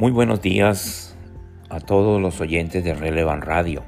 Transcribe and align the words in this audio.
Muy 0.00 0.12
buenos 0.12 0.40
días 0.40 1.14
a 1.68 1.78
todos 1.78 2.22
los 2.22 2.40
oyentes 2.40 2.82
de 2.82 2.94
Relevan 2.94 3.42
Radio. 3.42 3.82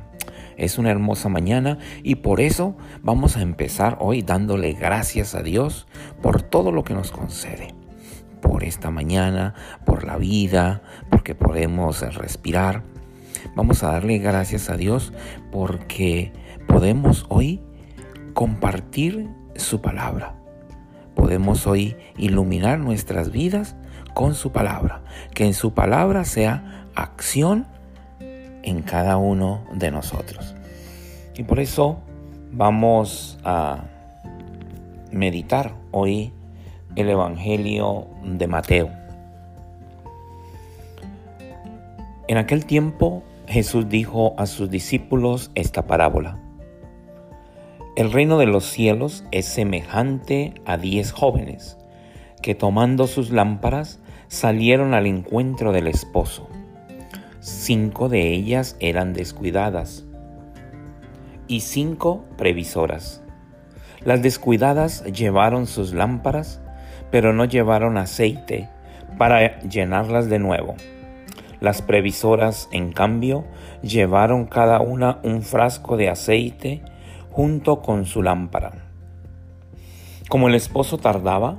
Es 0.58 0.76
una 0.76 0.90
hermosa 0.90 1.30
mañana 1.30 1.78
y 2.02 2.16
por 2.16 2.42
eso 2.42 2.76
vamos 3.00 3.38
a 3.38 3.40
empezar 3.40 3.96
hoy 3.98 4.20
dándole 4.20 4.74
gracias 4.74 5.34
a 5.34 5.42
Dios 5.42 5.86
por 6.20 6.42
todo 6.42 6.70
lo 6.70 6.84
que 6.84 6.92
nos 6.92 7.12
concede. 7.12 7.68
Por 8.42 8.62
esta 8.62 8.90
mañana, 8.90 9.54
por 9.86 10.04
la 10.04 10.18
vida, 10.18 10.82
porque 11.08 11.34
podemos 11.34 12.02
respirar. 12.14 12.82
Vamos 13.56 13.82
a 13.82 13.92
darle 13.92 14.18
gracias 14.18 14.68
a 14.68 14.76
Dios 14.76 15.14
porque 15.50 16.30
podemos 16.68 17.24
hoy 17.30 17.62
compartir 18.34 19.30
su 19.56 19.80
palabra. 19.80 20.34
Podemos 21.14 21.66
hoy 21.66 21.96
iluminar 22.18 22.78
nuestras 22.80 23.32
vidas 23.32 23.76
con 24.14 24.34
su 24.34 24.52
palabra. 24.52 25.02
Que 25.34 25.46
en 25.46 25.54
su 25.54 25.74
palabra 25.74 26.24
sea 26.24 26.86
acción 26.94 27.66
en 28.62 28.82
cada 28.82 29.16
uno 29.16 29.64
de 29.72 29.90
nosotros. 29.90 30.54
Y 31.36 31.44
por 31.44 31.60
eso 31.60 31.98
vamos 32.52 33.38
a 33.44 33.84
meditar 35.10 35.74
hoy 35.90 36.32
el 36.96 37.08
Evangelio 37.08 38.06
de 38.24 38.46
Mateo. 38.46 38.90
En 42.28 42.36
aquel 42.38 42.64
tiempo 42.66 43.22
Jesús 43.46 43.88
dijo 43.88 44.34
a 44.38 44.46
sus 44.46 44.70
discípulos 44.70 45.50
esta 45.54 45.86
parábola. 45.86 46.38
El 47.96 48.10
reino 48.10 48.38
de 48.38 48.46
los 48.46 48.64
cielos 48.64 49.24
es 49.32 49.44
semejante 49.44 50.54
a 50.64 50.78
diez 50.78 51.12
jóvenes 51.12 51.76
que 52.40 52.54
tomando 52.54 53.06
sus 53.06 53.30
lámparas 53.30 54.00
salieron 54.32 54.94
al 54.94 55.06
encuentro 55.06 55.72
del 55.72 55.86
esposo. 55.86 56.48
Cinco 57.40 58.08
de 58.08 58.32
ellas 58.32 58.76
eran 58.80 59.12
descuidadas 59.12 60.06
y 61.48 61.60
cinco 61.60 62.24
previsoras. 62.38 63.22
Las 64.04 64.22
descuidadas 64.22 65.04
llevaron 65.04 65.66
sus 65.66 65.92
lámparas, 65.92 66.62
pero 67.10 67.34
no 67.34 67.44
llevaron 67.44 67.98
aceite 67.98 68.70
para 69.18 69.60
llenarlas 69.60 70.30
de 70.30 70.38
nuevo. 70.38 70.76
Las 71.60 71.82
previsoras, 71.82 72.70
en 72.72 72.90
cambio, 72.90 73.44
llevaron 73.82 74.46
cada 74.46 74.80
una 74.80 75.18
un 75.22 75.42
frasco 75.42 75.98
de 75.98 76.08
aceite 76.08 76.80
junto 77.30 77.82
con 77.82 78.06
su 78.06 78.22
lámpara. 78.22 78.72
Como 80.30 80.48
el 80.48 80.54
esposo 80.54 80.96
tardaba, 80.96 81.58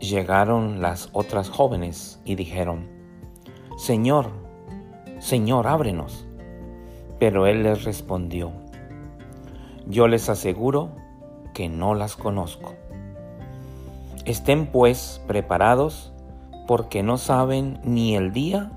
llegaron 0.00 0.80
las 0.82 1.08
otras 1.12 1.50
jóvenes 1.50 2.20
y 2.24 2.34
dijeron, 2.34 2.88
Señor, 3.76 4.30
Señor, 5.18 5.66
ábrenos. 5.66 6.26
Pero 7.18 7.46
él 7.46 7.62
les 7.62 7.84
respondió, 7.84 8.52
Yo 9.86 10.08
les 10.08 10.28
aseguro 10.28 10.90
que 11.54 11.68
no 11.68 11.94
las 11.94 12.16
conozco. 12.16 12.74
Estén 14.26 14.66
pues 14.66 15.22
preparados 15.26 16.12
porque 16.66 17.02
no 17.02 17.16
saben 17.16 17.80
ni 17.84 18.16
el 18.16 18.32
día 18.32 18.72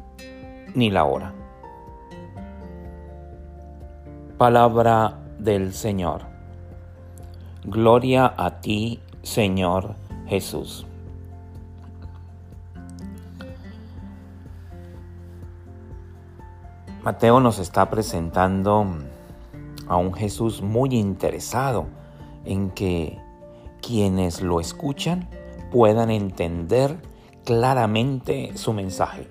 ni 0.76 0.90
la 0.90 1.04
hora. 1.04 1.34
Palabra 4.38 5.20
del 5.40 5.74
Señor. 5.74 6.22
Gloria 7.66 8.34
a 8.38 8.62
ti, 8.62 9.02
Señor 9.24 9.96
Jesús. 10.28 10.86
Mateo 17.10 17.40
nos 17.40 17.58
está 17.58 17.90
presentando 17.90 18.86
a 19.88 19.98
un 19.98 20.14
Jesús 20.14 20.62
muy 20.62 20.90
interesado 20.94 21.88
en 22.46 22.70
que 22.70 23.18
quienes 23.82 24.44
lo 24.44 24.60
escuchan 24.60 25.28
puedan 25.72 26.12
entender 26.12 27.02
claramente 27.46 28.56
su 28.56 28.74
mensaje. 28.74 29.28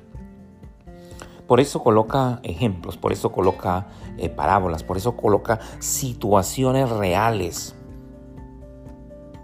Por 1.46 1.60
eso 1.60 1.80
coloca 1.80 2.40
ejemplos, 2.42 2.96
por 2.96 3.12
eso 3.12 3.30
coloca 3.30 3.86
eh, 4.16 4.28
parábolas, 4.28 4.82
por 4.82 4.96
eso 4.96 5.16
coloca 5.16 5.60
situaciones 5.78 6.90
reales 6.90 7.76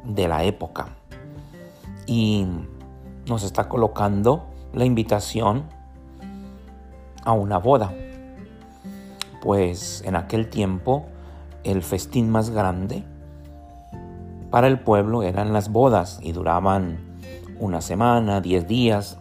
de 0.02 0.26
la 0.26 0.42
época. 0.42 0.88
Y 2.08 2.48
nos 3.28 3.44
está 3.44 3.68
colocando 3.68 4.46
la 4.72 4.84
invitación 4.84 5.68
a 7.24 7.32
una 7.32 7.58
boda 7.58 7.94
pues 9.44 10.02
en 10.06 10.16
aquel 10.16 10.48
tiempo 10.48 11.04
el 11.64 11.82
festín 11.82 12.30
más 12.30 12.48
grande 12.48 13.04
para 14.50 14.68
el 14.68 14.80
pueblo 14.80 15.22
eran 15.22 15.52
las 15.52 15.68
bodas 15.68 16.18
y 16.22 16.32
duraban 16.32 17.18
una 17.60 17.82
semana, 17.82 18.40
diez 18.40 18.66
días, 18.66 19.18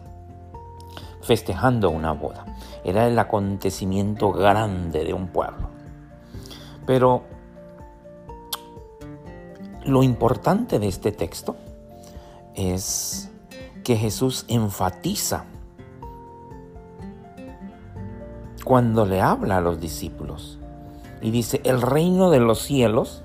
festejando 1.20 1.90
una 1.90 2.12
boda. 2.12 2.46
Era 2.84 3.06
el 3.06 3.18
acontecimiento 3.18 4.32
grande 4.32 5.04
de 5.04 5.12
un 5.12 5.28
pueblo. 5.28 5.68
Pero 6.86 7.24
lo 9.84 10.02
importante 10.02 10.78
de 10.78 10.88
este 10.88 11.12
texto 11.12 11.56
es 12.54 13.30
que 13.82 13.96
Jesús 13.96 14.46
enfatiza 14.48 15.44
cuando 18.64 19.06
le 19.06 19.20
habla 19.20 19.58
a 19.58 19.60
los 19.60 19.80
discípulos. 19.80 20.58
Y 21.22 21.30
dice, 21.30 21.60
el 21.64 21.80
reino 21.80 22.30
de 22.30 22.40
los 22.40 22.60
cielos, 22.60 23.22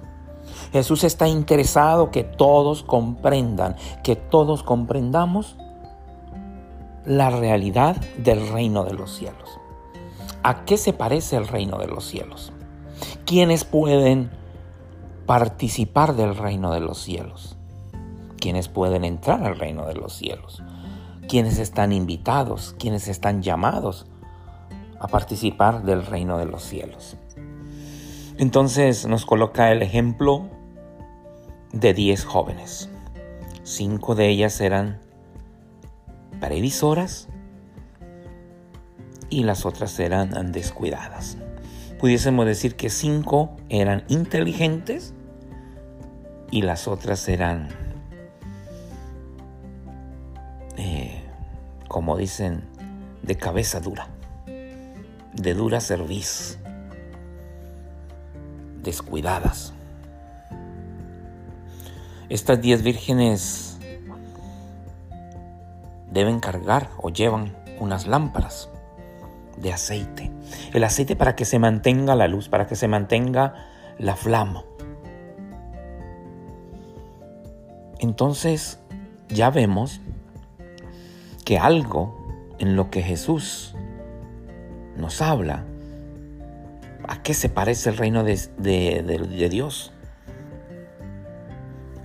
Jesús 0.72 1.03
está 1.03 1.27
interesado 1.27 2.11
que 2.11 2.23
todos 2.23 2.83
comprendan, 2.83 3.75
que 4.03 4.16
todos 4.16 4.63
comprendamos 4.63 5.55
la 7.05 7.29
realidad 7.29 7.96
del 8.17 8.49
reino 8.49 8.84
de 8.84 8.93
los 8.93 9.11
cielos. 9.16 9.49
¿A 10.43 10.64
qué 10.66 10.78
se 10.78 10.93
parece 10.93 11.35
el 11.35 11.47
reino 11.47 11.78
de 11.78 11.87
los 11.87 12.05
cielos? 12.05 12.53
¿Quiénes 13.25 13.64
pueden 13.64 14.29
participar 15.25 16.16
del 16.16 16.35
reino 16.35 16.72
de 16.72 16.79
los 16.79 16.99
cielos? 16.99 17.58
¿Quiénes 18.40 18.69
pueden 18.69 19.03
entrar 19.03 19.43
al 19.43 19.59
reino 19.59 19.85
de 19.85 19.96
los 19.96 20.14
cielos? 20.14 20.64
¿Quiénes 21.28 21.59
están 21.59 21.91
invitados? 21.91 22.75
¿Quiénes 22.79 23.08
están 23.08 23.41
llamados? 23.41 24.05
A 24.99 25.07
participar 25.07 25.84
del 25.84 26.05
reino 26.05 26.37
de 26.37 26.46
los 26.46 26.63
cielos. 26.63 27.17
Entonces 28.37 29.07
nos 29.07 29.25
coloca 29.25 29.72
el 29.72 29.81
ejemplo 29.81 30.49
de 31.72 31.93
diez 31.93 32.25
jóvenes. 32.25 32.90
Cinco 33.63 34.16
de 34.16 34.29
ellas 34.29 34.59
eran 34.61 34.99
previsoras 36.40 37.28
y 39.29 39.43
las 39.43 39.66
otras 39.66 39.99
eran 39.99 40.51
descuidadas. 40.51 41.37
Pudiésemos 41.99 42.45
decir 42.45 42.75
que 42.75 42.90
cinco 42.90 43.57
eran 43.67 44.05
inteligentes 44.07 45.13
y 46.49 46.61
las 46.61 46.87
otras 46.87 47.28
eran, 47.28 47.67
eh, 50.78 51.22
como 51.90 52.17
dicen, 52.17 52.63
de 53.22 53.35
cabeza 53.35 53.81
dura 53.81 54.07
de 55.34 55.53
dura 55.53 55.79
cerviz, 55.81 56.59
descuidadas. 58.81 59.73
Estas 62.29 62.61
diez 62.61 62.84
vírgenes 62.84 63.79
deben 66.11 66.40
cargar 66.40 66.90
o 66.97 67.09
llevan 67.09 67.55
unas 67.79 68.08
lámparas 68.08 68.70
de 69.58 69.73
aceite. 69.73 70.31
El 70.73 70.84
aceite 70.84 71.16
para 71.16 71.35
que 71.35 71.46
se 71.46 71.59
mantenga 71.59 72.16
la 72.16 72.28
luz, 72.28 72.49
para 72.49 72.67
que 72.67 72.76
se 72.76 72.87
mantenga 72.87 73.53
la 73.97 74.16
flama. 74.16 74.64
Entonces 77.99 78.79
ya 79.28 79.49
vemos 79.49 79.99
que 81.46 81.58
algo 81.58 82.16
en 82.59 82.76
lo 82.76 82.90
que 82.90 83.02
Jesús 83.02 83.76
nos 84.99 85.22
habla, 85.22 85.63
¿a 87.07 87.23
qué 87.23 87.34
se 87.34 87.49
parece 87.49 87.90
el 87.90 87.97
reino 87.97 88.23
de, 88.23 89.49
Dios? 89.49 89.91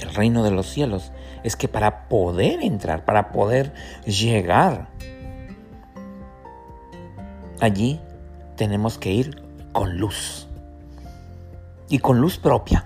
El 0.01 0.15
reino 0.15 0.43
de 0.43 0.51
los 0.51 0.67
cielos 0.67 1.13
es 1.43 1.57
que 1.57 1.69
para 1.69 2.09
poder 2.09 2.63
entrar, 2.63 3.05
para 3.05 3.33
poder 3.33 3.75
llegar 4.07 4.89
allí, 7.61 8.01
tenemos 8.57 8.99
que 8.99 9.13
ir 9.13 9.43
con 9.73 9.99
luz 9.99 10.49
y 11.89 11.99
con 11.99 12.21
luz 12.21 12.39
propia. 12.39 12.85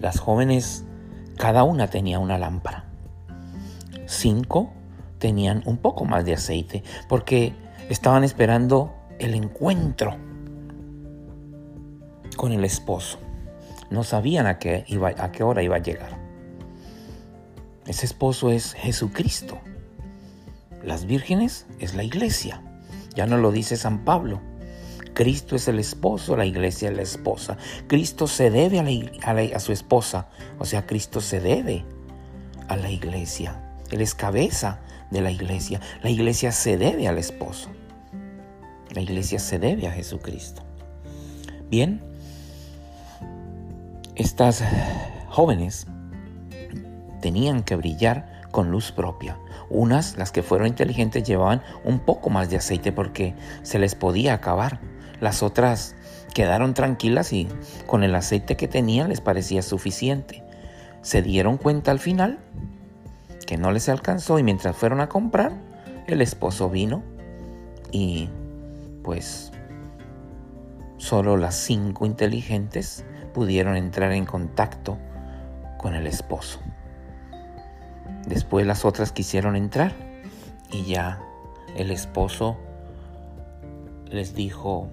Las 0.00 0.18
jóvenes, 0.18 0.84
cada 1.36 1.62
una 1.62 1.88
tenía 1.88 2.18
una 2.18 2.38
lámpara. 2.38 2.84
Cinco 4.06 4.72
tenían 5.18 5.62
un 5.64 5.78
poco 5.78 6.04
más 6.04 6.24
de 6.24 6.34
aceite 6.34 6.84
porque 7.08 7.54
estaban 7.88 8.24
esperando 8.24 8.94
el 9.18 9.34
encuentro 9.34 10.16
con 12.36 12.52
el 12.52 12.64
esposo. 12.64 13.18
No 13.90 14.04
sabían 14.04 14.46
a 14.46 14.58
qué, 14.58 14.84
iba, 14.88 15.10
a 15.10 15.44
hora 15.44 15.62
iba 15.62 15.76
a 15.76 15.80
llegar. 15.80 16.18
Ese 17.86 18.04
esposo 18.04 18.50
es 18.50 18.74
Jesucristo. 18.74 19.58
Las 20.82 21.06
vírgenes 21.06 21.66
es 21.78 21.94
la 21.94 22.02
iglesia. 22.02 22.62
Ya 23.14 23.26
no 23.26 23.38
lo 23.38 23.52
dice 23.52 23.76
San 23.76 24.04
Pablo. 24.04 24.40
Cristo 25.14 25.56
es 25.56 25.66
el 25.68 25.78
esposo, 25.78 26.36
la 26.36 26.44
iglesia 26.44 26.90
es 26.90 26.96
la 26.96 27.02
esposa. 27.02 27.56
Cristo 27.86 28.26
se 28.26 28.50
debe 28.50 28.80
a, 28.80 29.56
a, 29.56 29.60
su 29.60 29.72
esposa, 29.72 30.28
o 30.58 30.66
sea, 30.66 30.84
Cristo 30.84 31.22
se 31.22 31.40
debe 31.40 31.86
a 32.68 32.76
la 32.76 32.90
iglesia. 32.90 33.62
Él 33.90 34.02
es 34.02 34.14
cabeza 34.14 34.80
de 35.10 35.20
la 35.20 35.30
iglesia. 35.30 35.80
La 36.02 36.10
iglesia 36.10 36.52
se 36.52 36.76
debe 36.76 37.08
al 37.08 37.18
esposo. 37.18 37.70
La 38.90 39.00
iglesia 39.00 39.38
se 39.38 39.58
debe 39.58 39.86
a 39.86 39.92
Jesucristo. 39.92 40.62
Bien, 41.68 42.00
estas 44.14 44.62
jóvenes 45.28 45.86
tenían 47.20 47.62
que 47.62 47.76
brillar 47.76 48.42
con 48.50 48.70
luz 48.70 48.92
propia. 48.92 49.38
Unas, 49.68 50.16
las 50.16 50.32
que 50.32 50.42
fueron 50.42 50.68
inteligentes, 50.68 51.24
llevaban 51.24 51.62
un 51.84 51.98
poco 51.98 52.30
más 52.30 52.48
de 52.48 52.56
aceite 52.56 52.92
porque 52.92 53.34
se 53.62 53.78
les 53.78 53.94
podía 53.94 54.34
acabar. 54.34 54.80
Las 55.20 55.42
otras 55.42 55.94
quedaron 56.32 56.72
tranquilas 56.72 57.32
y 57.32 57.48
con 57.86 58.04
el 58.04 58.14
aceite 58.14 58.56
que 58.56 58.68
tenían 58.68 59.08
les 59.08 59.20
parecía 59.20 59.62
suficiente. 59.62 60.44
Se 61.02 61.20
dieron 61.20 61.58
cuenta 61.58 61.90
al 61.90 61.98
final 61.98 62.38
que 63.46 63.56
no 63.56 63.72
les 63.72 63.88
alcanzó 63.88 64.38
y 64.38 64.42
mientras 64.42 64.76
fueron 64.76 65.00
a 65.00 65.08
comprar, 65.08 65.52
el 66.06 66.20
esposo 66.20 66.68
vino 66.68 67.02
y 67.92 68.28
pues 69.02 69.52
solo 70.98 71.36
las 71.36 71.54
cinco 71.54 72.06
inteligentes 72.06 73.04
pudieron 73.32 73.76
entrar 73.76 74.12
en 74.12 74.26
contacto 74.26 74.98
con 75.78 75.94
el 75.94 76.06
esposo. 76.06 76.60
Después 78.26 78.66
las 78.66 78.84
otras 78.84 79.12
quisieron 79.12 79.56
entrar 79.56 79.92
y 80.70 80.84
ya 80.84 81.20
el 81.76 81.90
esposo 81.90 82.56
les 84.06 84.34
dijo, 84.34 84.88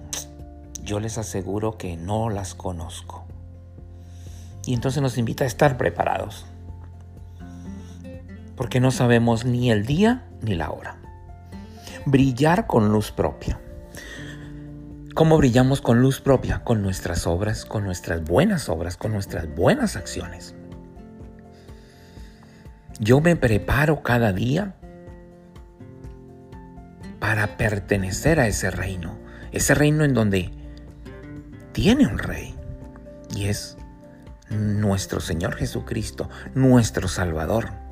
yo 0.82 1.00
les 1.00 1.18
aseguro 1.18 1.76
que 1.78 1.96
no 1.96 2.30
las 2.30 2.54
conozco. 2.54 3.24
Y 4.66 4.74
entonces 4.74 5.02
nos 5.02 5.18
invita 5.18 5.44
a 5.44 5.46
estar 5.46 5.76
preparados, 5.76 6.46
porque 8.56 8.80
no 8.80 8.90
sabemos 8.90 9.44
ni 9.44 9.70
el 9.70 9.86
día 9.86 10.26
ni 10.42 10.54
la 10.54 10.70
hora. 10.70 10.96
Brillar 12.06 12.66
con 12.66 12.90
luz 12.90 13.10
propia. 13.10 13.60
¿Cómo 15.14 15.38
brillamos 15.38 15.80
con 15.80 16.00
luz 16.00 16.20
propia? 16.20 16.64
Con 16.64 16.82
nuestras 16.82 17.26
obras, 17.26 17.64
con 17.64 17.84
nuestras 17.84 18.24
buenas 18.24 18.68
obras, 18.68 18.96
con 18.96 19.12
nuestras 19.12 19.52
buenas 19.54 19.96
acciones. 19.96 20.54
Yo 22.98 23.20
me 23.20 23.36
preparo 23.36 24.02
cada 24.02 24.32
día 24.32 24.74
para 27.20 27.56
pertenecer 27.56 28.40
a 28.40 28.46
ese 28.46 28.70
reino, 28.70 29.16
ese 29.52 29.74
reino 29.74 30.04
en 30.04 30.14
donde 30.14 30.50
tiene 31.72 32.06
un 32.06 32.18
rey 32.18 32.54
y 33.34 33.46
es 33.46 33.76
nuestro 34.50 35.20
Señor 35.20 35.54
Jesucristo, 35.56 36.28
nuestro 36.54 37.08
Salvador. 37.08 37.83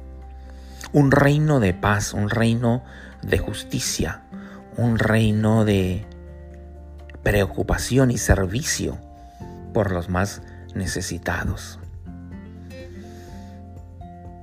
Un 0.93 1.11
reino 1.11 1.61
de 1.61 1.75
paz, 1.75 2.13
un 2.13 2.29
reino 2.29 2.83
de 3.23 3.39
justicia, 3.39 4.23
un 4.77 4.99
reino 4.99 5.65
de 5.65 6.05
preocupación 7.23 8.11
y 8.11 8.19
servicio 8.19 8.99
por 9.73 9.91
los 9.91 10.09
más 10.09 10.43
necesitados. 10.75 11.79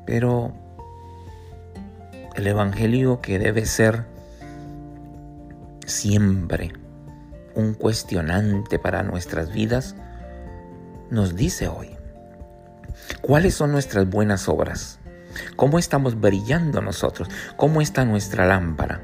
Pero 0.05 0.53
el 2.35 2.47
Evangelio 2.47 3.21
que 3.21 3.37
debe 3.37 3.65
ser 3.65 4.05
siempre 5.85 6.71
un 7.55 7.73
cuestionante 7.73 8.79
para 8.79 9.03
nuestras 9.03 9.51
vidas, 9.51 9.95
nos 11.09 11.35
dice 11.35 11.67
hoy, 11.67 11.97
¿cuáles 13.21 13.55
son 13.55 13.71
nuestras 13.71 14.09
buenas 14.09 14.47
obras? 14.47 14.98
¿Cómo 15.55 15.79
estamos 15.79 16.19
brillando 16.19 16.81
nosotros? 16.81 17.29
¿Cómo 17.55 17.81
está 17.81 18.05
nuestra 18.05 18.45
lámpara? 18.45 19.01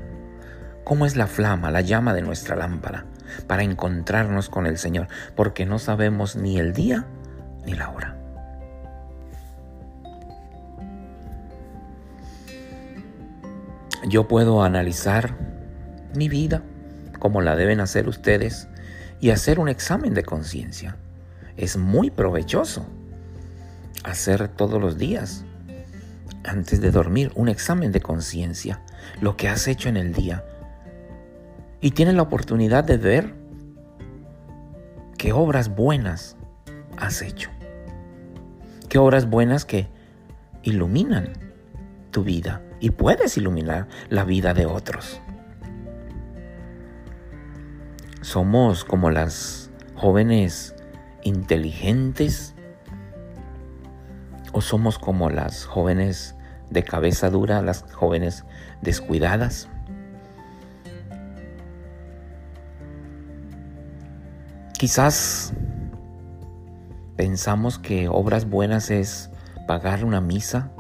¿Cómo 0.84 1.06
es 1.06 1.16
la 1.16 1.28
flama, 1.28 1.72
la 1.72 1.82
llama 1.82 2.14
de 2.14 2.22
nuestra 2.22 2.56
lámpara 2.56 3.06
para 3.48 3.64
encontrarnos 3.64 4.50
con 4.50 4.68
el 4.68 4.78
Señor? 4.78 5.08
Porque 5.36 5.66
no 5.66 5.80
sabemos 5.80 6.36
ni 6.36 6.60
el 6.60 6.74
día 6.74 7.06
ni 7.66 7.74
la 7.74 7.90
hora. 7.90 8.18
Yo 14.08 14.28
puedo 14.28 14.64
analizar 14.64 15.36
mi 16.14 16.30
vida 16.30 16.62
como 17.20 17.42
la 17.42 17.56
deben 17.56 17.80
hacer 17.80 18.08
ustedes 18.08 18.68
y 19.20 19.32
hacer 19.32 19.60
un 19.60 19.70
examen 19.70 20.14
de 20.14 20.24
conciencia. 20.24 20.98
Es 21.58 21.78
muy 21.78 22.12
provechoso 22.12 22.86
hacer 24.04 24.48
todos 24.50 24.80
los 24.80 24.98
días, 24.98 25.45
antes 26.48 26.82
de 26.82 26.92
dormir, 26.92 27.32
un 27.36 27.50
examen 27.50 27.92
de 27.92 28.02
conciencia, 28.02 28.82
lo 29.22 29.36
que 29.38 29.50
has 29.50 29.68
hecho 29.68 29.90
en 29.90 29.98
el 29.98 30.14
día. 30.14 30.44
Y 31.82 31.92
tienes 31.92 32.16
la 32.16 32.24
oportunidad 32.24 32.84
de 32.84 32.98
ver 32.98 33.34
qué 35.18 35.34
obras 35.34 35.76
buenas 35.76 36.38
has 36.98 37.22
hecho. 37.22 37.50
Qué 38.90 38.98
obras 38.98 39.30
buenas 39.30 39.66
que 39.66 39.88
iluminan 40.64 41.34
tu 42.12 42.24
vida 42.24 42.62
y 42.80 42.92
puedes 42.92 43.38
iluminar 43.38 43.88
la 44.10 44.24
vida 44.24 44.54
de 44.54 44.66
otros. 44.66 45.20
Somos 48.22 48.84
como 48.84 49.12
las 49.12 49.70
jóvenes 49.96 50.76
inteligentes 51.24 52.55
o 54.56 54.62
somos 54.62 54.98
como 54.98 55.30
las 55.30 55.66
jóvenes 55.66 56.34
de 56.70 56.82
cabeza 56.82 57.30
dura, 57.30 57.62
las 57.62 57.84
jóvenes 57.92 58.46
descuidadas. 58.82 59.68
Quizás 64.80 65.52
pensamos 67.18 67.78
que 67.80 68.08
obras 68.08 68.50
buenas 68.50 68.92
es 68.92 69.30
pagar 69.68 70.06
una 70.06 70.22
misa. 70.22 70.72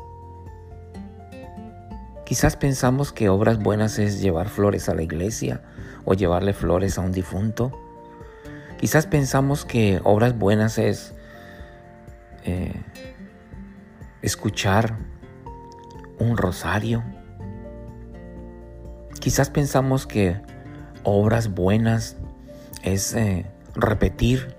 Quizás 2.26 2.56
pensamos 2.56 3.12
que 3.12 3.28
obras 3.28 3.60
buenas 3.60 4.00
es 4.00 4.22
llevar 4.22 4.48
flores 4.48 4.88
a 4.88 4.96
la 4.96 5.02
iglesia 5.02 5.62
o 6.06 6.14
llevarle 6.14 6.54
flores 6.54 6.98
a 6.98 7.02
un 7.02 7.12
difunto. 7.12 7.78
Quizás 8.80 9.06
pensamos 9.06 9.66
que 9.66 10.00
obras 10.06 10.40
buenas 10.40 10.78
es 10.78 11.14
eh, 12.46 12.72
escuchar 14.26 14.98
un 16.18 16.36
rosario. 16.36 17.04
Quizás 19.20 19.52
pensamos 19.52 20.08
que 20.08 20.42
obras 21.04 21.54
buenas 21.54 22.18
es 22.82 23.14
eh, 23.14 23.46
repetir 23.76 24.56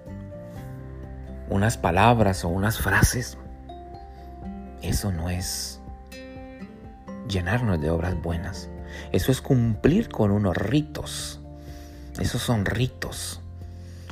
unas 1.48 1.76
palabras 1.76 2.44
o 2.44 2.48
unas 2.48 2.78
frases. 2.78 3.38
Eso 4.82 5.10
no 5.10 5.30
es 5.30 5.80
llenarnos 7.28 7.80
de 7.80 7.90
obras 7.90 8.20
buenas. 8.22 8.70
Eso 9.10 9.32
es 9.32 9.40
cumplir 9.40 10.08
con 10.08 10.30
unos 10.30 10.56
ritos. 10.56 11.40
Esos 12.20 12.40
son 12.40 12.66
ritos. 12.66 13.40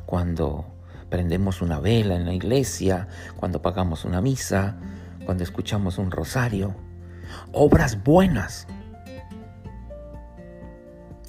Cuando 0.05 0.65
prendemos 1.11 1.63
una 1.63 1.79
vela 1.79 2.17
en 2.17 2.27
la 2.27 2.35
iglesia, 2.35 3.07
cuando 3.37 3.63
pagamos 3.63 4.05
una 4.05 4.21
misa, 4.21 4.77
cuando 5.25 5.45
escuchamos 5.45 5.99
un 5.99 6.11
rosario. 6.11 6.75
Obras 7.53 8.03
buenas 8.03 8.67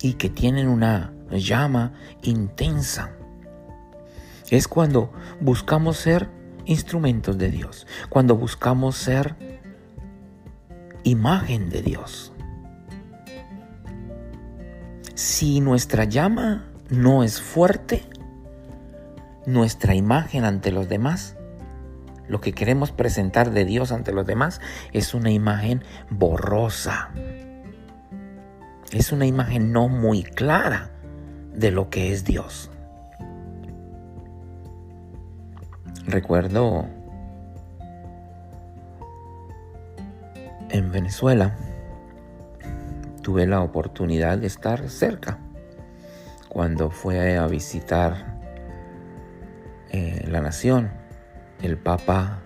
y 0.02 0.14
que 0.14 0.30
tienen 0.30 0.68
una 0.68 1.14
llama 1.32 1.94
intensa. 2.22 3.12
Es 4.50 4.68
cuando 4.68 5.12
buscamos 5.40 5.98
ser 5.98 6.30
instrumentos 6.66 7.38
de 7.38 7.50
Dios, 7.50 7.88
cuando 8.10 8.36
buscamos 8.36 8.96
ser 8.96 9.36
imagen 11.04 11.70
de 11.70 11.82
Dios. 11.82 12.32
Si 15.16 15.62
nuestra 15.62 16.04
llama 16.04 16.66
no 16.90 17.24
es 17.24 17.42
fuerte, 17.42 18.06
nuestra 19.46 19.96
imagen 19.96 20.44
ante 20.44 20.72
los 20.72 20.90
demás, 20.90 21.38
lo 22.28 22.42
que 22.42 22.54
queremos 22.54 22.92
presentar 22.92 23.52
de 23.52 23.66
Dios 23.66 23.92
ante 23.92 24.12
los 24.12 24.26
demás 24.26 24.62
es 24.94 25.14
una 25.14 25.32
imagen 25.32 25.84
borrosa. 26.10 27.12
Es 28.92 29.12
una 29.12 29.26
imagen 29.26 29.72
no 29.72 29.88
muy 29.88 30.24
clara 30.24 30.92
de 31.54 31.72
lo 31.72 31.90
que 31.90 32.12
es 32.12 32.24
Dios. 32.24 32.72
Recuerdo 36.08 36.88
en 40.70 40.92
Venezuela 40.92 41.56
tuve 43.22 43.48
la 43.48 43.62
oportunidad 43.62 44.38
de 44.38 44.48
estar 44.48 44.88
cerca 44.90 45.40
cuando 46.48 46.92
fue 46.92 47.38
a 47.38 47.48
visitar 47.48 48.38
eh, 49.92 50.26
la 50.28 50.42
nación 50.42 50.92
el 51.66 51.78
Papa, 51.78 52.40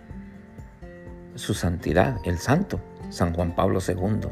su 1.35 1.53
santidad, 1.53 2.17
el 2.25 2.37
santo, 2.37 2.79
San 3.09 3.33
Juan 3.33 3.55
Pablo 3.55 3.79
II. 3.85 4.29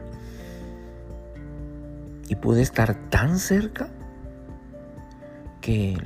Y 2.30 2.36
pude 2.36 2.62
estar 2.62 2.96
tan 3.10 3.40
cerca 3.40 3.90
que 5.62 5.98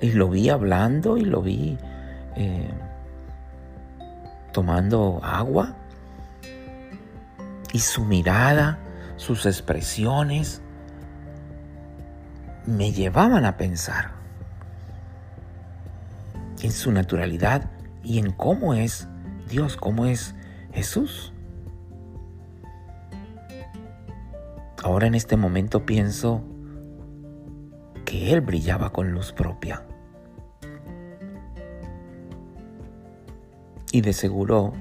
lo 0.00 0.28
vi 0.28 0.50
hablando 0.50 1.16
y 1.16 1.24
lo 1.24 1.42
vi 1.42 1.78
eh, 2.36 2.70
tomando 4.52 5.20
agua. 5.22 5.74
Y 7.72 7.80
su 7.80 8.04
mirada, 8.04 8.78
sus 9.16 9.46
expresiones, 9.46 10.62
me 12.66 12.92
llevaban 12.92 13.44
a 13.44 13.56
pensar 13.56 14.12
en 16.62 16.72
su 16.72 16.92
naturalidad 16.92 17.70
y 18.04 18.18
en 18.18 18.30
cómo 18.30 18.74
es 18.74 19.08
Dios, 19.48 19.76
cómo 19.76 20.06
es 20.06 20.34
Jesús. 20.72 21.32
Ahora 24.82 25.06
en 25.06 25.14
este 25.14 25.36
momento 25.36 25.86
pienso 25.86 26.42
que 28.04 28.32
Él 28.32 28.42
brillaba 28.42 28.90
con 28.90 29.12
luz 29.12 29.32
propia. 29.32 29.82
Y 33.92 34.02
de 34.02 34.12
seguro, 34.12 34.74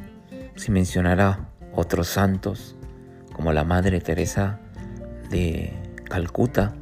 si 0.55 0.71
mencionara 0.71 1.49
otros 1.73 2.07
santos, 2.07 2.75
como 3.33 3.53
la 3.53 3.63
Madre 3.63 4.01
Teresa 4.01 4.59
de 5.29 5.71
Calcuta, 6.05 6.75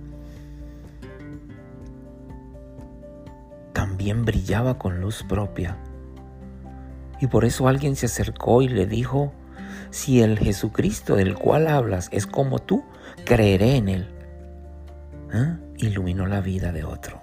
también 3.73 4.25
brillaba 4.25 4.77
con 4.77 4.99
luz 4.99 5.23
propia. 5.23 5.77
Y 7.21 7.27
por 7.27 7.45
eso 7.45 7.67
alguien 7.67 7.95
se 7.95 8.07
acercó 8.07 8.63
y 8.63 8.67
le 8.67 8.87
dijo, 8.87 9.31
si 9.91 10.21
el 10.21 10.39
Jesucristo 10.39 11.15
del 11.15 11.35
cual 11.35 11.67
hablas 11.67 12.09
es 12.11 12.25
como 12.25 12.57
tú, 12.57 12.83
creeré 13.25 13.75
en 13.75 13.89
él. 13.89 14.15
¿Ah? 15.31 15.57
Iluminó 15.77 16.25
la 16.25 16.41
vida 16.41 16.71
de 16.71 16.83
otro. 16.83 17.21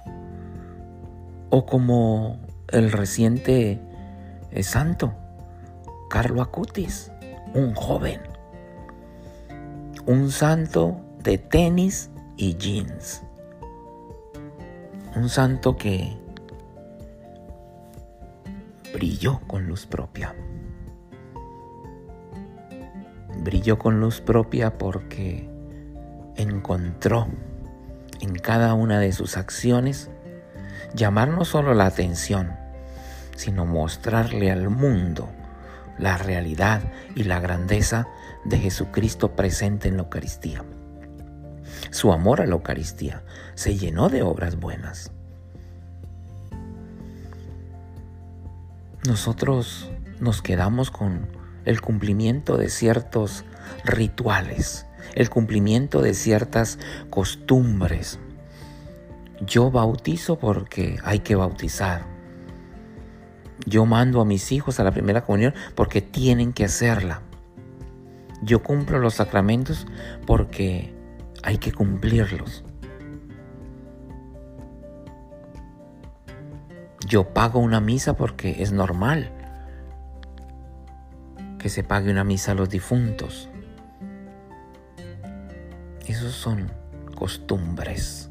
O 1.51 1.67
como 1.67 2.39
el 2.69 2.93
reciente 2.93 3.81
es 4.53 4.69
santo, 4.69 5.15
Carlo 6.09 6.43
Acutis, 6.43 7.11
un 7.55 7.75
joven, 7.75 8.21
un 10.07 10.31
santo 10.31 11.01
de 11.25 11.39
tenis 11.39 12.11
y 12.37 12.55
jeans, 12.57 13.23
un 15.17 15.29
santo 15.29 15.77
que 15.77 16.17
brilló 19.09 19.41
con 19.47 19.67
luz 19.67 19.87
propia. 19.87 20.35
Brilló 23.43 23.79
con 23.79 24.01
luz 24.01 24.21
propia 24.21 24.77
porque 24.77 25.49
encontró 26.37 27.27
en 28.21 28.35
cada 28.35 28.75
una 28.75 29.01
de 29.01 29.13
sus 29.13 29.39
acciones 29.39 30.11
llamar 30.93 31.31
no 31.31 31.47
solo 31.47 31.73
la 31.73 31.87
atención, 31.87 32.55
sino 33.35 33.65
mostrarle 33.65 34.51
al 34.51 34.69
mundo 34.69 35.31
la 35.97 36.19
realidad 36.19 36.83
y 37.17 37.25
la 37.25 37.41
grandeza 37.41 38.09
de 38.45 38.59
Jesucristo 38.59 39.35
presente 39.35 39.89
en 39.89 39.97
la 39.97 40.03
Eucaristía. 40.03 40.67
Su 41.91 42.13
amor 42.13 42.43
a 42.43 42.47
la 42.47 42.53
Eucaristía 42.53 43.23
se 43.55 43.75
llenó 43.75 44.11
de 44.11 44.21
obras 44.21 44.57
buenas. 44.57 45.13
Nosotros 49.07 49.91
nos 50.19 50.43
quedamos 50.43 50.91
con 50.91 51.29
el 51.65 51.81
cumplimiento 51.81 52.57
de 52.57 52.69
ciertos 52.69 53.45
rituales, 53.85 54.87
el 55.15 55.31
cumplimiento 55.31 56.03
de 56.03 56.15
ciertas 56.15 56.79
costumbres. 57.09 58.19
Yo 59.41 59.71
bautizo 59.71 60.39
porque 60.39 60.99
hay 61.05 61.21
que 61.21 61.37
bautizar. 61.37 62.07
Yo 63.67 63.87
mando 63.87 64.21
a 64.21 64.25
mis 64.25 64.51
hijos 64.51 64.81
a 64.81 64.85
la 64.85 64.91
primera 64.91 65.25
comunión 65.25 65.55
porque 65.77 66.03
tienen 66.03 66.53
que 66.53 66.65
hacerla. 66.65 67.23
Yo 68.43 68.63
cumplo 68.63 68.99
los 68.99 69.15
sacramentos 69.15 69.87
porque 70.27 70.93
hay 71.43 71.59
que 71.59 71.73
cumplirlos. 71.73 72.65
Yo 77.07 77.33
pago 77.33 77.61
una 77.61 77.81
misa 77.81 78.15
porque 78.15 78.63
es 78.63 78.73
normal 78.73 79.33
que 81.59 81.69
se 81.69 81.83
pague 81.83 82.11
una 82.11 82.25
misa 82.25 82.53
a 82.53 82.55
los 82.55 82.69
difuntos. 82.69 83.49
Esos 86.07 86.33
son 86.33 86.73
costumbres. 87.15 88.31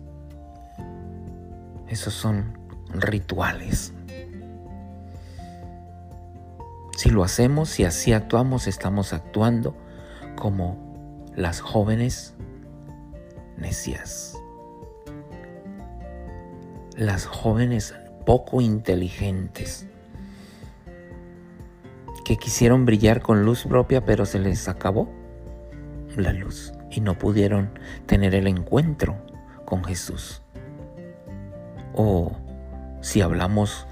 Esos 1.88 2.14
son 2.14 2.58
rituales. 2.90 3.94
Si 6.98 7.10
lo 7.10 7.24
hacemos, 7.24 7.70
si 7.70 7.84
así 7.86 8.12
actuamos, 8.12 8.68
estamos 8.68 9.14
actuando 9.14 9.76
como 10.36 11.26
las 11.36 11.62
jóvenes 11.62 12.34
necias. 13.58 14.36
Las 16.96 17.28
jóvenes 17.28 17.94
poco 18.28 18.60
inteligentes 18.60 19.88
que 22.26 22.36
quisieron 22.36 22.86
brillar 22.86 23.22
con 23.22 23.46
luz 23.46 23.64
propia 23.64 24.04
pero 24.04 24.26
se 24.26 24.38
les 24.38 24.68
acabó 24.68 25.10
la 26.18 26.34
luz 26.34 26.74
y 26.92 27.00
no 27.00 27.18
pudieron 27.18 27.70
tener 28.06 28.36
el 28.36 28.48
encuentro 28.48 29.16
con 29.64 29.82
Jesús. 29.86 30.42
O 31.94 32.34
si 33.00 33.22
hablamos 33.22 33.88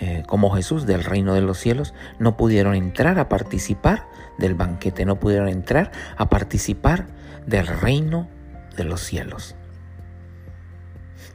eh, 0.00 0.22
como 0.26 0.48
Jesús 0.54 0.86
del 0.86 1.04
reino 1.04 1.34
de 1.34 1.42
los 1.42 1.58
cielos, 1.58 1.92
no 2.18 2.38
pudieron 2.38 2.74
entrar 2.74 3.18
a 3.18 3.28
participar 3.28 4.06
del 4.38 4.54
banquete, 4.54 5.04
no 5.04 5.20
pudieron 5.20 5.50
entrar 5.50 5.92
a 6.16 6.30
participar 6.30 7.08
del 7.46 7.66
reino 7.66 8.26
de 8.74 8.84
los 8.84 9.02
cielos. 9.02 9.54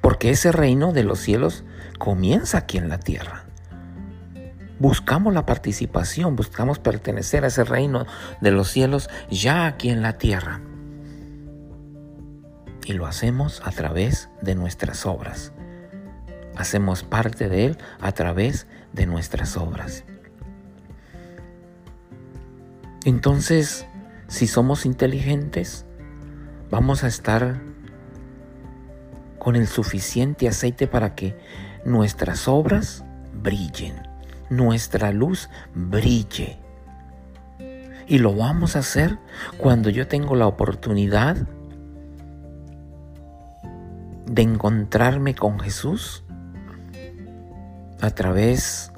Porque 0.02 0.30
ese 0.32 0.52
reino 0.52 0.94
de 0.94 1.04
los 1.04 1.20
cielos 1.20 1.64
comienza 1.98 2.60
aquí 2.60 2.78
en 2.78 2.90
la 2.90 3.00
tierra. 3.00 3.46
Buscamos 4.80 5.34
la 5.34 5.46
participación, 5.46 6.38
buscamos 6.38 6.80
pertenecer 6.80 7.44
a 7.44 7.48
ese 7.48 7.66
reino 7.66 8.06
de 8.40 8.52
los 8.52 8.70
cielos 8.70 9.10
ya 9.30 9.66
aquí 9.66 9.90
en 9.90 10.02
la 10.02 10.18
tierra. 10.18 10.62
Y 12.86 12.94
lo 12.94 13.06
hacemos 13.06 13.62
a 13.66 13.72
través 13.72 14.30
de 14.42 14.56
nuestras 14.56 15.06
obras. 15.06 15.52
Hacemos 16.56 17.04
parte 17.04 17.50
de 17.50 17.66
Él 17.66 17.78
a 18.00 18.14
través 18.14 18.68
de 18.94 19.06
nuestras 19.06 19.58
obras. 19.58 20.06
Entonces, 23.06 23.86
si 24.28 24.48
somos 24.48 24.86
inteligentes, 24.86 25.86
vamos 26.70 27.04
a 27.04 27.08
estar 27.08 27.62
con 29.40 29.56
el 29.56 29.68
suficiente 29.68 30.48
aceite 30.48 30.86
para 30.86 31.16
que 31.16 31.38
nuestras 31.86 32.48
obras 32.48 33.04
brillen, 33.34 33.96
nuestra 34.50 35.12
luz 35.12 35.50
brille. 35.74 36.60
Y 38.08 38.18
lo 38.18 38.36
vamos 38.36 38.76
a 38.76 38.80
hacer 38.80 39.18
cuando 39.58 39.90
yo 39.90 40.08
tengo 40.08 40.36
la 40.36 40.48
oportunidad 40.48 41.38
de 44.26 44.42
encontrarme 44.42 45.36
con 45.36 45.60
Jesús 45.60 46.24
a 48.02 48.10
través 48.12 48.92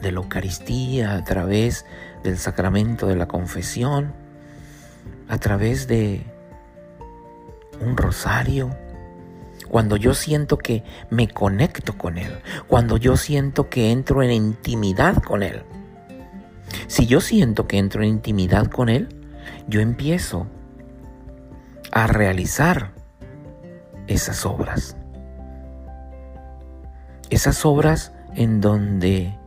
de 0.00 0.12
la 0.12 0.20
Eucaristía, 0.20 1.14
a 1.14 1.24
través 1.24 1.84
del 2.22 2.38
sacramento 2.38 3.06
de 3.06 3.16
la 3.16 3.28
confesión, 3.28 4.12
a 5.28 5.38
través 5.38 5.86
de 5.86 6.26
un 7.80 7.96
rosario, 7.96 8.70
cuando 9.70 9.96
yo 9.96 10.14
siento 10.14 10.58
que 10.58 10.82
me 11.10 11.28
conecto 11.28 11.96
con 11.96 12.18
Él, 12.18 12.32
cuando 12.66 12.96
yo 12.96 13.16
siento 13.16 13.70
que 13.70 13.92
entro 13.92 14.22
en 14.22 14.32
intimidad 14.32 15.22
con 15.22 15.44
Él. 15.44 15.62
Si 16.88 17.06
yo 17.06 17.20
siento 17.20 17.68
que 17.68 17.78
entro 17.78 18.02
en 18.02 18.08
intimidad 18.08 18.66
con 18.66 18.88
Él, 18.88 19.08
yo 19.68 19.80
empiezo 19.80 20.48
a 21.92 22.08
realizar 22.08 22.92
esas 24.08 24.44
obras. 24.44 24.96
Esas 27.30 27.64
obras 27.64 28.12
en 28.34 28.60
donde 28.60 29.38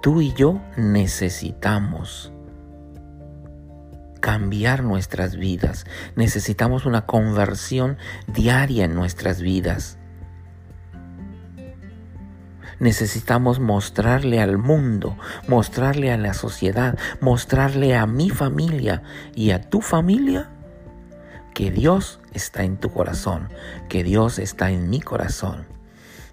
tú 0.00 0.22
y 0.22 0.32
yo 0.32 0.62
necesitamos 0.78 2.32
cambiar 4.20 4.82
nuestras 4.82 5.36
vidas. 5.36 5.86
Necesitamos 6.16 6.86
una 6.86 7.06
conversión 7.06 7.98
diaria 8.26 8.84
en 8.84 8.94
nuestras 8.94 9.40
vidas. 9.40 9.98
Necesitamos 12.80 13.58
mostrarle 13.58 14.40
al 14.40 14.56
mundo, 14.56 15.16
mostrarle 15.48 16.12
a 16.12 16.16
la 16.16 16.32
sociedad, 16.32 16.96
mostrarle 17.20 17.96
a 17.96 18.06
mi 18.06 18.30
familia 18.30 19.02
y 19.34 19.50
a 19.50 19.60
tu 19.60 19.80
familia 19.80 20.50
que 21.54 21.72
Dios 21.72 22.20
está 22.34 22.62
en 22.62 22.76
tu 22.76 22.92
corazón, 22.92 23.48
que 23.88 24.04
Dios 24.04 24.38
está 24.38 24.70
en 24.70 24.90
mi 24.90 25.00
corazón. 25.00 25.66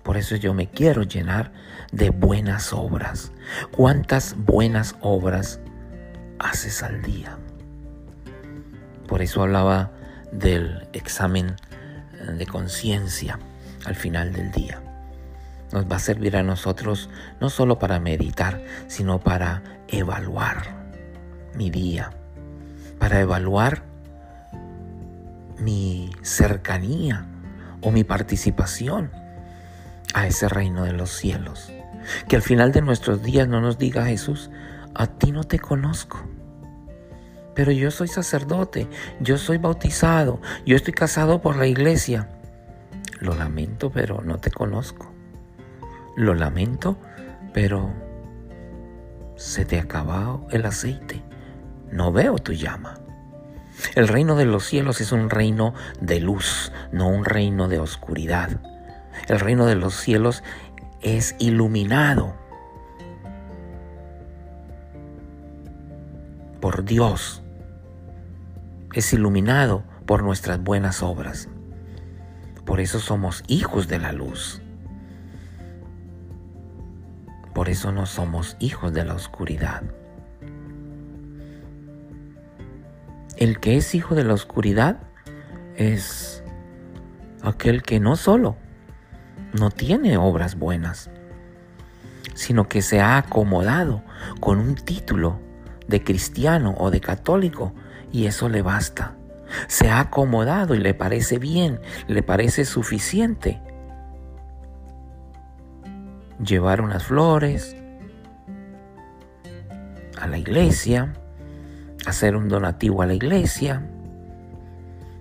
Por 0.04 0.18
eso 0.18 0.36
yo 0.36 0.54
me 0.54 0.70
quiero 0.70 1.02
llenar 1.02 1.52
de 1.92 2.12
buenas 2.12 2.74
obras. 2.74 3.32
¿Cuántas 3.72 4.36
buenas 4.38 4.96
obras 5.02 5.60
haces 6.38 6.84
al 6.84 7.02
día? 7.02 7.40
Por 9.08 9.22
eso 9.22 9.44
hablaba 9.44 9.92
del 10.32 10.88
examen 10.94 11.56
de 12.38 12.46
conciencia 12.46 13.40
al 13.86 13.96
final 13.96 14.34
del 14.34 14.52
día. 14.52 14.82
Nos 15.72 15.90
va 15.90 15.98
a 15.98 16.00
servir 16.00 16.38
a 16.38 16.44
nosotros 16.44 17.10
no 17.40 17.50
solo 17.50 17.80
para 17.80 18.00
meditar, 18.00 18.62
sino 18.88 19.20
para 19.20 19.62
evaluar 19.88 20.86
mi 21.56 21.70
día, 21.70 22.12
para 23.00 23.20
evaluar 23.20 23.84
mi 25.60 26.12
cercanía 26.22 27.26
o 27.82 27.92
mi 27.92 28.04
participación 28.04 29.12
a 30.14 30.28
ese 30.28 30.48
reino 30.50 30.84
de 30.84 30.94
los 30.94 31.12
cielos. 31.12 31.72
Que 32.28 32.36
al 32.36 32.42
final 32.42 32.72
de 32.72 32.82
nuestros 32.82 33.24
días 33.24 33.48
no 33.48 33.62
nos 33.62 33.78
diga 33.78 34.06
Jesús, 34.06 34.52
a 34.94 35.08
ti 35.08 35.32
no 35.32 35.44
te 35.44 35.60
conozco 35.60 36.24
pero 37.56 37.72
yo 37.72 37.90
soy 37.90 38.10
sacerdote, 38.10 38.88
yo 39.22 39.38
soy 39.38 39.58
bautizado, 39.58 40.40
yo 40.66 40.76
estoy 40.76 40.94
casado 40.94 41.42
por 41.42 41.56
la 41.56 41.66
iglesia. 41.66 42.30
Lo 43.20 43.34
lamento, 43.34 43.90
pero 43.90 44.22
no 44.22 44.38
te 44.38 44.52
conozco. 44.52 45.12
Lo 46.18 46.36
lamento, 46.36 46.98
pero 47.54 47.94
se 49.38 49.64
te 49.66 49.80
ha 49.80 49.84
acabado 49.84 50.46
el 50.52 50.66
aceite. 50.66 51.24
No 51.92 52.12
veo 52.12 52.36
tu 52.36 52.52
llama. 52.52 53.00
El 53.96 54.10
reino 54.10 54.36
de 54.36 54.46
los 54.46 54.66
cielos 54.66 55.00
es 55.00 55.12
un 55.12 55.30
reino 55.30 55.74
de 56.02 56.20
luz, 56.20 56.74
no 56.92 57.08
un 57.08 57.24
reino 57.24 57.68
de 57.70 57.80
oscuridad. 57.80 58.50
El 59.28 59.40
reino 59.40 59.66
de 59.66 59.76
los 59.76 59.96
cielos 59.96 60.44
es 61.02 61.36
iluminado 61.40 62.36
por 66.60 66.84
Dios 66.84 67.44
es 68.96 69.12
iluminado 69.12 69.84
por 70.06 70.24
nuestras 70.24 70.64
buenas 70.64 71.04
obras. 71.04 71.50
Por 72.64 72.80
eso 72.80 73.00
somos 73.00 73.44
hijos 73.48 73.90
de 73.90 74.00
la 74.00 74.14
luz. 74.14 74.62
Por 77.54 77.68
eso 77.68 77.92
no 77.92 78.06
somos 78.06 78.56
hijos 78.60 78.94
de 78.94 79.04
la 79.04 79.14
oscuridad. 79.14 79.84
El 83.36 83.60
que 83.60 83.76
es 83.76 83.94
hijo 83.96 84.16
de 84.16 84.24
la 84.24 84.34
oscuridad 84.34 84.98
es 85.76 86.42
aquel 87.44 87.84
que 87.84 88.00
no 88.00 88.16
solo 88.16 88.56
no 89.52 89.72
tiene 89.72 90.16
obras 90.16 90.58
buenas, 90.58 91.10
sino 92.34 92.70
que 92.70 92.82
se 92.82 93.02
ha 93.02 93.18
acomodado 93.18 94.04
con 94.40 94.60
un 94.60 94.76
título 94.76 95.38
de 95.86 96.02
cristiano 96.02 96.76
o 96.78 96.92
de 96.92 97.02
católico 97.02 97.74
y 98.16 98.28
eso 98.28 98.48
le 98.48 98.62
basta. 98.62 99.18
Se 99.68 99.90
ha 99.90 100.00
acomodado 100.00 100.74
y 100.74 100.80
le 100.80 100.94
parece 100.94 101.38
bien, 101.38 101.82
le 102.08 102.24
parece 102.24 102.64
suficiente. 102.64 103.62
Llevar 106.42 106.80
unas 106.80 107.04
flores 107.04 107.76
a 110.18 110.28
la 110.28 110.38
iglesia, 110.38 111.12
hacer 112.06 112.38
un 112.38 112.48
donativo 112.48 113.02
a 113.02 113.06
la 113.06 113.16
iglesia, 113.16 113.86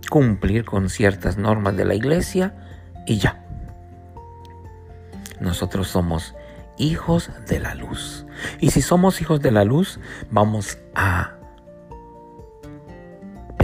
cumplir 0.08 0.64
con 0.64 0.88
ciertas 0.88 1.36
normas 1.36 1.76
de 1.76 1.86
la 1.86 1.96
iglesia 1.96 2.54
y 3.08 3.18
ya. 3.18 3.44
Nosotros 5.40 5.88
somos 5.88 6.36
hijos 6.78 7.32
de 7.48 7.58
la 7.58 7.74
luz. 7.74 8.24
Y 8.60 8.70
si 8.70 8.82
somos 8.82 9.20
hijos 9.20 9.40
de 9.40 9.50
la 9.50 9.64
luz, 9.64 9.98
vamos 10.30 10.78
a 10.94 11.38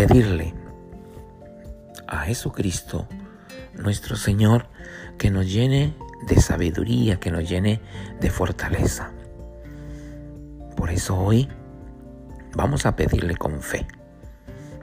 pedirle 0.06 0.54
a 2.06 2.20
Jesucristo, 2.20 3.06
nuestro 3.74 4.16
Señor, 4.16 4.66
que 5.18 5.30
nos 5.30 5.52
llene 5.52 5.94
de 6.26 6.40
sabiduría, 6.40 7.20
que 7.20 7.30
nos 7.30 7.46
llene 7.46 7.82
de 8.18 8.30
fortaleza. 8.30 9.12
Por 10.74 10.88
eso 10.88 11.18
hoy 11.18 11.50
vamos 12.54 12.86
a 12.86 12.96
pedirle 12.96 13.36
con 13.36 13.60
fe. 13.60 13.86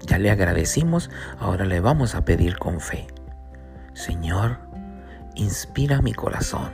Ya 0.05 0.19
le 0.19 0.29
agradecimos, 0.29 1.09
ahora 1.39 1.65
le 1.65 1.79
vamos 1.79 2.13
a 2.13 2.23
pedir 2.23 2.59
con 2.59 2.79
fe. 2.79 3.07
Señor, 3.95 4.59
inspira 5.33 5.99
mi 5.99 6.13
corazón, 6.13 6.69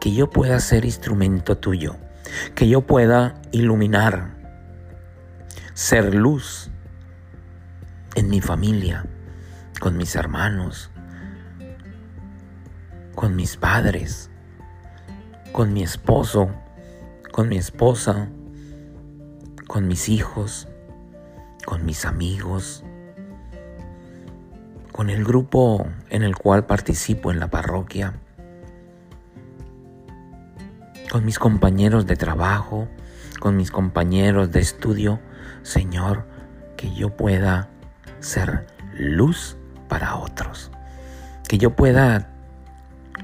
que 0.00 0.12
yo 0.12 0.30
pueda 0.30 0.58
ser 0.58 0.84
instrumento 0.84 1.58
tuyo, 1.58 1.94
que 2.56 2.66
yo 2.66 2.80
pueda 2.80 3.40
iluminar, 3.52 4.34
ser 5.74 6.12
luz 6.12 6.72
en 8.14 8.28
mi 8.28 8.40
familia, 8.40 9.04
con 9.80 9.96
mis 9.96 10.14
hermanos, 10.14 10.90
con 13.14 13.34
mis 13.36 13.56
padres, 13.56 14.30
con 15.52 15.72
mi 15.72 15.82
esposo, 15.82 16.50
con 17.32 17.48
mi 17.48 17.56
esposa, 17.56 18.28
con 19.66 19.88
mis 19.88 20.08
hijos, 20.08 20.68
con 21.64 21.84
mis 21.84 22.04
amigos, 22.04 22.84
con 24.92 25.10
el 25.10 25.24
grupo 25.24 25.86
en 26.10 26.22
el 26.22 26.36
cual 26.36 26.66
participo 26.66 27.32
en 27.32 27.40
la 27.40 27.48
parroquia, 27.48 28.14
con 31.10 31.24
mis 31.24 31.38
compañeros 31.38 32.06
de 32.06 32.16
trabajo, 32.16 32.88
con 33.40 33.56
mis 33.56 33.70
compañeros 33.70 34.52
de 34.52 34.60
estudio, 34.60 35.20
Señor, 35.62 36.26
que 36.76 36.94
yo 36.94 37.16
pueda 37.16 37.73
ser 38.24 38.66
luz 38.94 39.56
para 39.88 40.16
otros. 40.16 40.70
Que 41.46 41.58
yo 41.58 41.76
pueda 41.76 42.28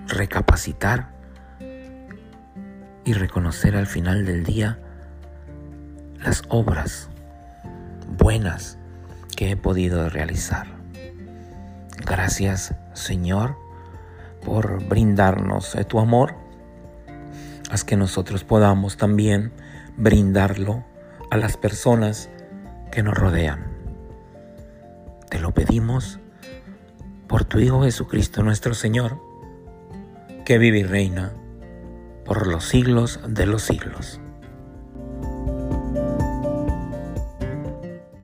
recapacitar 0.06 1.10
y 3.04 3.12
reconocer 3.14 3.76
al 3.76 3.86
final 3.86 4.24
del 4.26 4.44
día 4.44 4.78
las 6.22 6.42
obras 6.48 7.08
buenas 8.18 8.78
que 9.36 9.50
he 9.50 9.56
podido 9.56 10.08
realizar. 10.10 10.66
Gracias, 12.04 12.74
Señor, 12.92 13.56
por 14.44 14.84
brindarnos 14.86 15.76
tu 15.88 15.98
amor. 15.98 16.34
Haz 17.70 17.84
que 17.84 17.96
nosotros 17.96 18.44
podamos 18.44 18.96
también 18.96 19.52
brindarlo 19.96 20.84
a 21.30 21.36
las 21.36 21.56
personas 21.56 22.28
que 22.90 23.02
nos 23.02 23.14
rodean. 23.14 23.69
Te 25.30 25.38
lo 25.38 25.52
pedimos 25.52 26.18
por 27.28 27.44
tu 27.44 27.60
Hijo 27.60 27.84
Jesucristo 27.84 28.42
nuestro 28.42 28.74
Señor, 28.74 29.18
que 30.44 30.58
vive 30.58 30.80
y 30.80 30.82
reina 30.82 31.32
por 32.24 32.48
los 32.48 32.64
siglos 32.64 33.20
de 33.28 33.46
los 33.46 33.62
siglos. 33.62 34.20